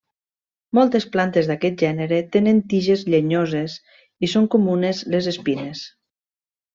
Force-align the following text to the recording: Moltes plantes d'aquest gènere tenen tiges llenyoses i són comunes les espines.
Moltes 0.77 1.03
plantes 1.15 1.49
d'aquest 1.51 1.83
gènere 1.83 2.19
tenen 2.37 2.63
tiges 2.73 3.03
llenyoses 3.15 3.75
i 4.25 4.31
són 4.35 4.49
comunes 4.57 5.03
les 5.17 5.29
espines. 5.37 5.85